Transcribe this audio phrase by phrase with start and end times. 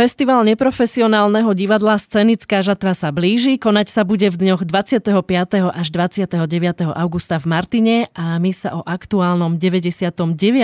[0.00, 5.12] Festival neprofesionálneho divadla Scenická žatva sa blíži, konať sa bude v dňoch 25.
[5.76, 6.40] až 29.
[6.96, 10.16] augusta v Martine a my sa o aktuálnom 99.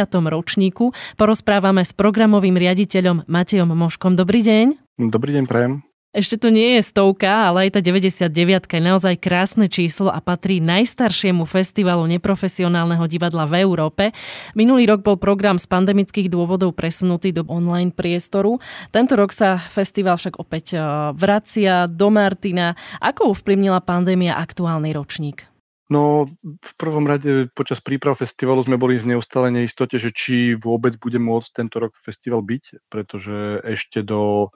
[0.09, 4.17] ročníku porozprávame s programovým riaditeľom Matejom Moškom.
[4.17, 4.96] Dobrý deň.
[5.04, 5.84] Dobrý deň, prajem.
[6.17, 8.33] Ešte to nie je stovka, ale aj tá 99
[8.73, 14.16] je naozaj krásne číslo a patrí najstaršiemu festivalu neprofesionálneho divadla v Európe.
[14.57, 18.57] Minulý rok bol program z pandemických dôvodov presunutý do online priestoru.
[18.97, 22.73] Tento rok sa festival však opäť e, vracia do Martina.
[23.05, 25.45] Ako ovplyvnila pandémia aktuálny ročník?
[25.93, 30.96] No, v prvom rade počas príprav festivalu sme boli v neustále neistote, že či vôbec
[30.96, 34.48] bude môcť tento rok festival byť, pretože ešte do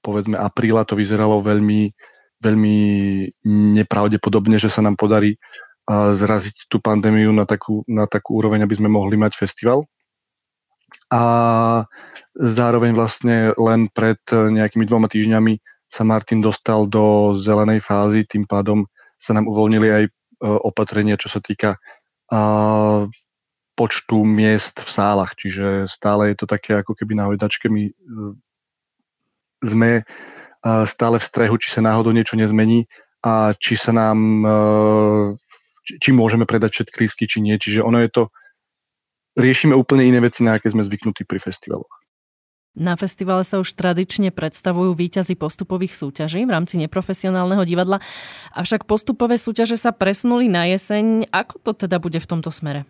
[0.00, 1.92] povedzme apríla to vyzeralo veľmi,
[2.42, 2.76] veľmi
[3.78, 5.36] nepravdepodobne, že sa nám podarí
[5.88, 9.88] zraziť tú pandémiu na takú, na takú úroveň, aby sme mohli mať festival.
[11.08, 11.22] A
[12.36, 15.56] zároveň vlastne len pred nejakými dvoma týždňami
[15.88, 18.84] sa Martin dostal do zelenej fázy, tým pádom
[19.16, 20.10] sa nám uvoľnili aj e,
[20.44, 21.80] opatrenia, čo sa týka
[23.72, 27.72] počtu miest v sálach, čiže stále je to také ako keby na hojdačke.
[27.72, 27.92] My e,
[29.62, 30.02] sme
[30.84, 32.90] stále v strehu, či sa náhodou niečo nezmení
[33.22, 34.18] a či sa nám,
[35.86, 37.54] či môžeme predať všetky lístky, či nie.
[37.54, 38.22] Čiže ono je to,
[39.38, 41.90] riešime úplne iné veci, na aké sme zvyknutí pri festivaloch.
[42.78, 47.98] Na festivale sa už tradične predstavujú výťazy postupových súťaží v rámci neprofesionálneho divadla,
[48.54, 51.26] avšak postupové súťaže sa presunuli na jeseň.
[51.34, 52.86] Ako to teda bude v tomto smere?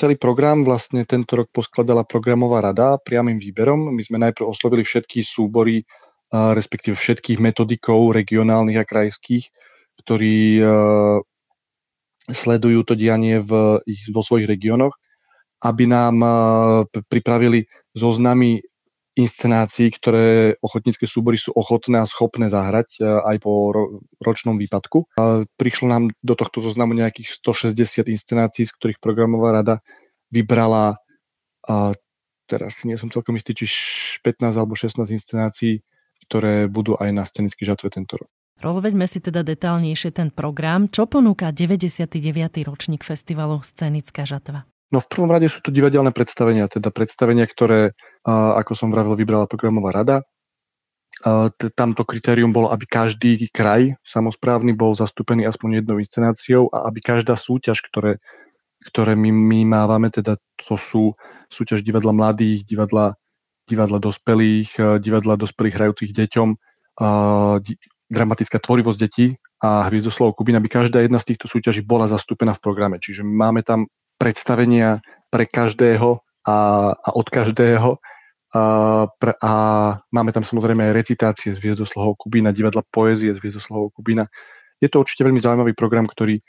[0.00, 3.92] Celý program vlastne tento rok poskladala programová rada priamým výberom.
[3.92, 5.84] My sme najprv oslovili všetky súbory,
[6.32, 9.44] respektíve všetkých metodikov regionálnych a krajských,
[10.00, 10.64] ktorí
[12.32, 14.96] sledujú to dianie v, vo svojich regiónoch,
[15.68, 16.16] aby nám
[17.04, 18.64] pripravili zoznamy
[19.20, 23.70] inscenácií, ktoré ochotnícke súbory sú ochotné a schopné zahrať e, aj po
[24.18, 25.04] ročnom výpadku.
[25.60, 29.84] Prišlo nám do tohto zoznamu nejakých 160 inscenácií, z ktorých programová rada
[30.32, 30.96] vybrala
[32.50, 33.70] teraz nie som celkom istý, či
[34.26, 35.86] 15 alebo 16 inscenácií,
[36.26, 38.30] ktoré budú aj na scenický žatve tento rok.
[38.60, 40.90] Rozveďme si teda detálnejšie ten program.
[40.90, 42.12] Čo ponúka 99.
[42.68, 44.68] ročník festivalu Scenická žatva?
[44.90, 47.94] No v prvom rade sú to divadelné predstavenia, teda predstavenia, ktoré,
[48.26, 50.16] ako som vravil, vybrala programová rada.
[51.78, 57.38] Tamto kritérium bolo, aby každý kraj samozprávny bol zastúpený aspoň jednou inscenáciou a aby každá
[57.38, 58.18] súťaž, ktoré,
[58.90, 61.14] ktoré my, my mávame, teda to sú
[61.52, 63.14] súťaž divadla mladých, divadla,
[63.70, 66.48] divadla dospelých, divadla dospelých hrajúcich deťom,
[68.10, 72.64] dramatická tvorivosť detí a hviezdoslovo Kubín, aby každá jedna z týchto súťaží bola zastúpená v
[72.64, 72.96] programe.
[72.98, 73.86] Čiže máme tam
[74.20, 75.00] predstavenia
[75.32, 76.56] pre každého a,
[76.92, 77.96] a od každého.
[78.50, 78.62] A,
[79.16, 79.52] pre, a
[80.12, 84.28] máme tam samozrejme aj recitácie z Hviezdoslovho Kubína, divadla poézie z Hviezdoslovho Kubína.
[84.84, 86.44] Je to určite veľmi zaujímavý program, ktorý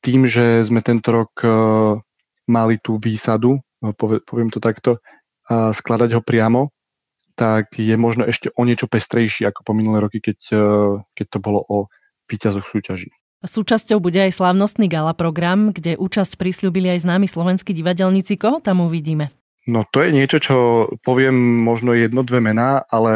[0.00, 2.00] tým, že sme tento rok uh,
[2.48, 6.72] mali tú výsadu, uh, poviem to takto, uh, skladať ho priamo,
[7.36, 10.52] tak je možno ešte o niečo pestrejší ako po minulé roky, keď,
[11.16, 11.88] keď to bolo o
[12.28, 13.08] výťazoch súťaží.
[13.42, 18.38] Súčasťou bude aj slávnostný gala program, kde účasť prislúbili aj známi slovenskí divadelníci.
[18.38, 19.34] Koho tam uvidíme?
[19.62, 20.56] No to je niečo, čo
[21.06, 23.14] poviem možno jedno, dve mená, ale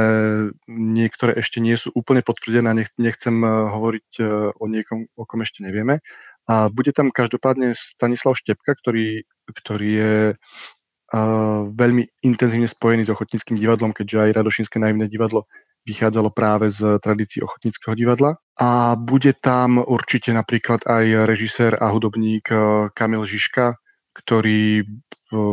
[0.71, 5.43] niektoré ešte nie sú úplne potvrdené a nechcem eh, hovoriť eh, o niekom, o kom
[5.43, 5.99] ešte nevieme.
[6.47, 13.59] A bude tam každopádne Stanislav Štepka, ktorý, ktorý je uh, veľmi intenzívne spojený s ochotníckým
[13.59, 15.51] divadlom, keďže aj Radošinské naivné divadlo
[15.87, 18.37] vychádzalo práve z tradícií ochotníckého divadla.
[18.59, 23.79] A bude tam určite napríklad aj režisér a hudobník eh, Kamil Žižka,
[24.13, 24.87] ktorý eh,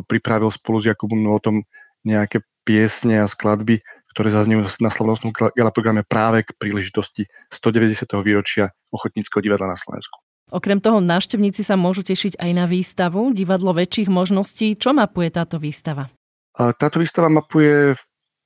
[0.10, 1.62] pripravil spolu s Jakubom Notom
[2.04, 3.80] nejaké piesne a skladby,
[4.16, 8.08] ktoré zaznejú na slavnostnom gala programe práve k príležitosti 190.
[8.24, 10.22] výročia ochotníckého divadla na Slovensku.
[10.54, 14.78] Okrem toho návštevníci sa môžu tešiť aj na výstavu Divadlo väčších možností.
[14.78, 16.14] Čo mapuje táto výstava?
[16.54, 18.04] Táto výstava mapuje v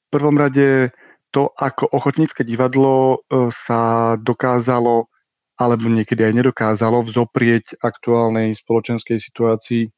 [0.07, 0.95] prvom rade
[1.31, 5.11] to, ako ochotnícke divadlo e, sa dokázalo
[5.57, 9.89] alebo niekedy aj nedokázalo vzoprieť aktuálnej spoločenskej situácii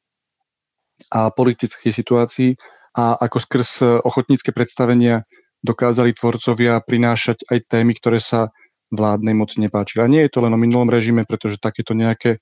[1.12, 2.50] a politickej situácii
[2.96, 3.70] a ako skrz
[4.02, 5.28] ochotnícke predstavenia
[5.60, 8.48] dokázali tvorcovia prinášať aj témy, ktoré sa
[8.88, 10.00] vládnej moci nepáčili.
[10.02, 12.40] A nie je to len o minulom režime, pretože takéto nejaké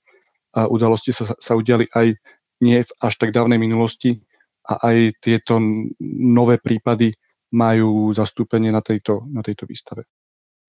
[0.55, 2.17] udalosti sa, sa udiali aj
[2.63, 4.23] nie v až tak dávnej minulosti
[4.65, 5.61] a aj tieto
[6.09, 7.13] nové prípady
[7.49, 10.05] majú zastúpenie na tejto, na tejto výstave.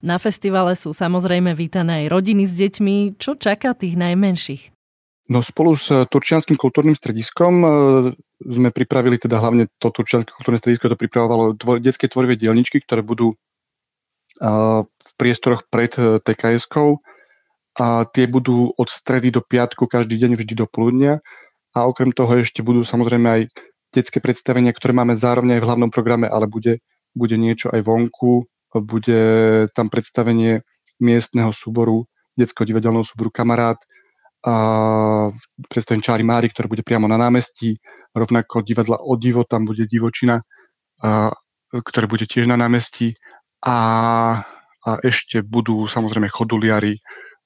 [0.00, 3.20] Na festivale sú samozrejme vítané aj rodiny s deťmi.
[3.20, 4.72] Čo čaká tých najmenších?
[5.30, 7.54] No spolu s Turčianským kultúrnym strediskom
[8.40, 13.04] sme pripravili teda hlavne to Turčianské kultúrne stredisko, to pripravovalo dvor, detské tvorivé dielničky, ktoré
[13.04, 13.38] budú
[14.40, 16.98] v priestoroch pred TKS-kou
[17.76, 21.20] a tie budú od stredy do piatku každý deň vždy do poludnia
[21.76, 23.42] a okrem toho ešte budú samozrejme aj
[23.90, 26.82] detské predstavenia, ktoré máme zároveň aj v hlavnom programe, ale bude,
[27.14, 28.46] bude niečo aj vonku,
[28.78, 29.20] bude
[29.74, 30.62] tam predstavenie
[31.02, 32.06] miestneho súboru,
[32.38, 33.78] detského divadelného súboru Kamarát,
[34.40, 34.54] a
[35.68, 37.76] predstavenie Čári Mári, ktoré bude priamo na námestí,
[38.16, 40.40] rovnako divadla Odivo, tam bude divočina,
[41.04, 41.28] a,
[41.68, 43.12] ktoré bude tiež na námestí.
[43.60, 43.76] A,
[44.80, 46.96] a ešte budú samozrejme choduliari,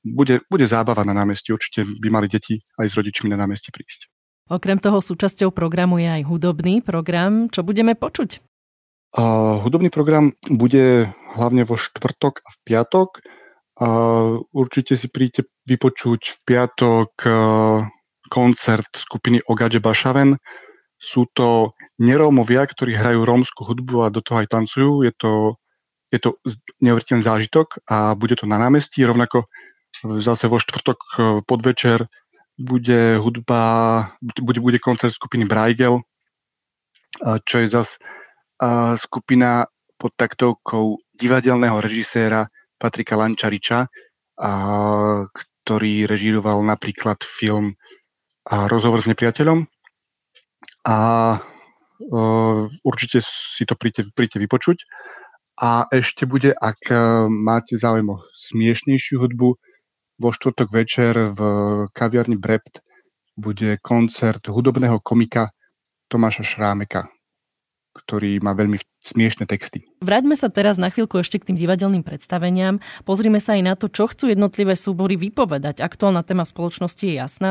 [0.06, 4.13] bude, bude zábava na námestí, určite by mali deti aj s rodičmi na námestí prísť.
[4.44, 7.49] Okrem toho súčasťou programu je aj hudobný program.
[7.49, 8.44] Čo budeme počuť?
[9.14, 13.08] Uh, hudobný program bude hlavne vo štvrtok a v piatok.
[13.81, 17.88] Uh, určite si príďte vypočuť v piatok uh,
[18.29, 20.37] koncert skupiny Ogadže Bašaven.
[21.00, 25.08] Sú to nerómovia, ktorí hrajú rómsku hudbu a do toho aj tancujú.
[25.08, 25.56] Je to,
[26.12, 26.37] je to
[26.85, 29.05] neuveriteľný zážitok a bude to na námestí.
[29.08, 29.49] Rovnako
[30.20, 30.99] zase vo štvrtok
[31.44, 32.08] podvečer
[32.54, 33.62] bude hudba,
[34.22, 36.02] bude, bude koncert skupiny Braigel,
[37.44, 37.98] čo je zase
[38.98, 39.66] skupina
[39.98, 42.46] pod taktovkou divadelného režiséra
[42.78, 43.86] Patrika Lančariča,
[45.30, 47.74] ktorý režíroval napríklad film
[48.46, 49.66] Rozhovor s nepriateľom.
[50.84, 50.96] A
[52.84, 54.78] určite si to príďte, príďte vypočuť.
[55.54, 56.90] A ešte bude, ak
[57.30, 59.54] máte záujem o smiešnejšiu hudbu,
[60.19, 61.40] vo štvrtok večer v
[61.90, 62.81] kaviarni Brept
[63.34, 65.50] bude koncert hudobného komika
[66.06, 67.11] Tomáša Šrámeka,
[67.94, 69.82] ktorý má veľmi smiešne texty.
[70.00, 72.78] Vráťme sa teraz na chvíľku ešte k tým divadelným predstaveniam.
[73.02, 75.82] Pozrime sa aj na to, čo chcú jednotlivé súbory vypovedať.
[75.82, 77.50] Aktuálna téma v spoločnosti je jasná.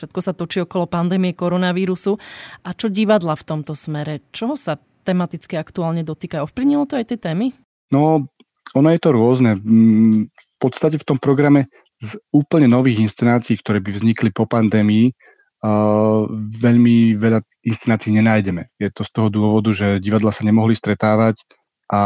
[0.00, 2.16] Všetko sa točí okolo pandémie koronavírusu.
[2.64, 4.24] A čo divadla v tomto smere?
[4.32, 6.44] Čoho sa tematicky aktuálne dotýka?
[6.44, 7.52] Ovplyvnilo to aj tie témy?
[7.92, 8.28] No,
[8.76, 9.56] ono je to rôzne.
[9.60, 16.30] V podstate v tom programe z úplne nových inscenácií, ktoré by vznikli po pandémii, uh,
[16.62, 18.70] veľmi veľa inscenácií nenájdeme.
[18.78, 21.42] Je to z toho dôvodu, že divadla sa nemohli stretávať
[21.90, 22.00] a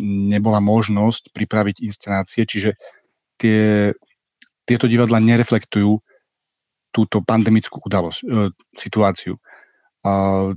[0.00, 2.76] nebola možnosť pripraviť inscenácie, čiže
[3.40, 3.94] tie,
[4.68, 5.96] tieto divadla nereflektujú
[6.90, 9.40] túto pandemickú udalosť, uh, situáciu.
[10.04, 10.52] Uh,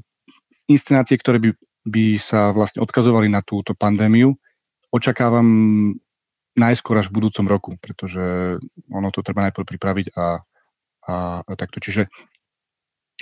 [0.68, 1.50] inscenácie, ktoré by,
[1.88, 4.35] by sa vlastne odkazovali na túto pandémiu,
[4.91, 5.47] očakávam
[6.54, 8.58] najskôr až v budúcom roku, pretože
[8.90, 10.42] ono to treba najprv pripraviť a,
[11.10, 11.82] a, a takto.
[11.82, 12.10] Čiže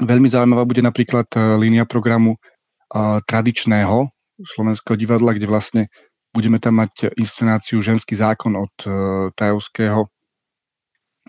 [0.04, 2.36] veľmi zaujímavá bude napríklad e, línia programu
[2.92, 4.12] a, e, tradičného
[4.44, 5.82] slovenského divadla, kde vlastne
[6.34, 10.08] budeme tam mať inscenáciu Ženský zákon od uh, Tajovského.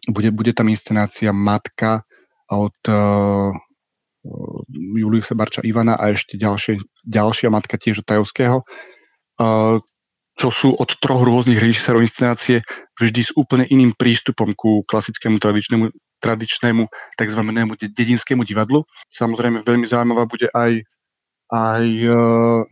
[0.08, 2.06] Bude, bude tam inscenácia Matka
[2.50, 3.50] od uh,
[4.70, 8.58] Juliusa Barča Ivana a ešte ďalšie, ďalšia matka tiež od Tajovského.
[9.42, 9.82] Uh,
[10.32, 12.64] čo sú od troch rôznych režisérov inscenácie
[12.96, 15.92] vždy s úplne iným prístupom ku klasickému tradičnému,
[16.24, 16.82] tradičnému
[17.20, 17.40] tzv.
[17.92, 18.88] dedinskému divadlu.
[19.12, 20.88] Samozrejme veľmi zaujímavá bude aj,
[21.52, 22.64] aj uh,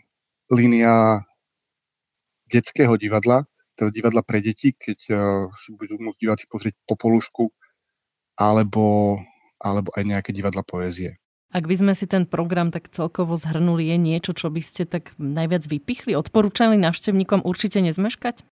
[0.49, 1.21] línia
[2.49, 3.45] detského divadla,
[3.77, 5.19] teda divadla pre deti, keď uh,
[5.53, 7.53] si budú môcť diváci pozrieť Popolušku
[8.41, 9.21] alebo,
[9.61, 11.20] alebo aj nejaké divadla poézie.
[11.51, 15.19] Ak by sme si ten program tak celkovo zhrnuli, je niečo, čo by ste tak
[15.19, 16.15] najviac vypichli?
[16.15, 18.47] Odporúčali návštevníkom určite nezmeškať?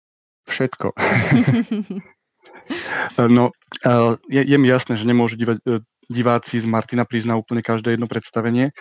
[0.49, 0.97] Všetko.
[3.37, 3.53] no,
[4.33, 8.01] je, je mi jasné, že nemôžu diva, e, diváci z Martina prísť na úplne každé
[8.01, 8.73] jedno predstavenie.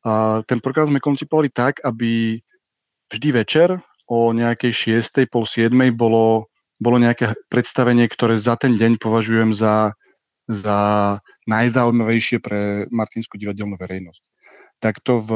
[0.00, 2.40] A ten program sme koncipovali tak, aby
[3.12, 5.28] vždy večer o nejakej 6.
[5.28, 5.68] pol 7.
[5.92, 6.48] bolo,
[6.80, 9.92] bolo nejaké predstavenie, ktoré za ten deň považujem za,
[10.48, 10.80] za
[11.44, 14.22] najzaujímavejšie pre Martinskú divadelnú verejnosť.
[14.80, 15.30] Takto v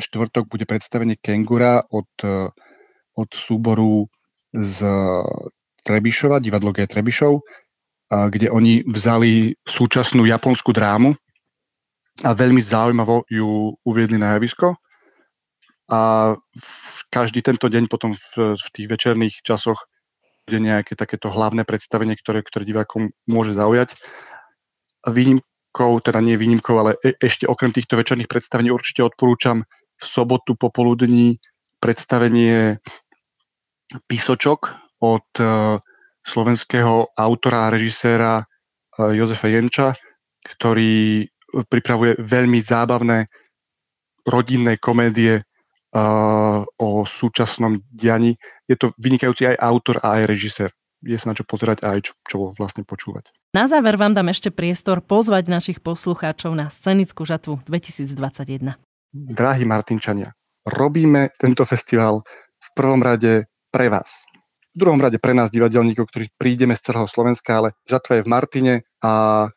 [0.00, 2.08] štvrtok bude predstavenie Kengura od,
[3.14, 4.08] od súboru
[4.56, 4.88] z
[5.84, 6.88] Trebišova, divadlo G.
[6.88, 7.44] Trebišov,
[8.10, 11.14] kde oni vzali súčasnú japonskú drámu
[12.24, 14.74] a veľmi zaujímavo ju uviedli na javisko.
[15.90, 16.32] A
[17.10, 19.90] každý tento deň potom v, v tých večerných časoch
[20.46, 23.94] bude nejaké takéto hlavné predstavenie, ktoré, ktoré divákom môže zaujať
[25.06, 29.64] výnimkou, teda nie výnimkou, ale e- ešte okrem týchto večerných predstavení určite odporúčam
[30.00, 31.40] v sobotu popoludní
[31.80, 32.80] predstavenie
[34.06, 35.80] Písočok od uh,
[36.22, 39.96] slovenského autora a režiséra uh, Jozefa Jenča,
[40.44, 41.26] ktorý
[41.66, 43.26] pripravuje veľmi zábavné
[44.22, 48.38] rodinné komédie uh, o súčasnom dianí.
[48.68, 50.70] Je to vynikajúci aj autor a aj režisér.
[51.04, 53.32] Je sa na čo pozerať a aj čo, čo vlastne počúvať.
[53.50, 58.78] Na záver vám dám ešte priestor pozvať našich poslucháčov na scenickú žatvu 2021.
[59.10, 62.22] Drahí Martinčania, robíme tento festival
[62.60, 64.22] v prvom rade pre vás.
[64.70, 68.30] V druhom rade pre nás divadelníkov, ktorí prídeme z celého Slovenska, ale žatva je v
[68.30, 69.12] Martine a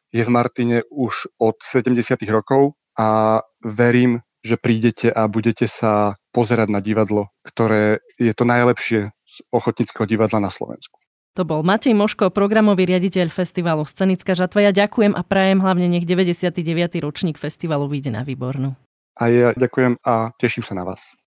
[0.09, 2.17] je v Martine už od 70.
[2.33, 9.13] rokov a verím, že prídete a budete sa pozerať na divadlo, ktoré je to najlepšie
[9.13, 11.02] z ochotnického divadla na Slovensku.
[11.33, 14.69] To bol Matej Moško, programový riaditeľ festivalu Scenická žatva.
[14.69, 16.61] Ja ďakujem a prajem hlavne nech 99.
[17.01, 18.77] ročník festivalu vyjde na výbornú.
[19.17, 21.17] A ja ďakujem a teším sa na vás.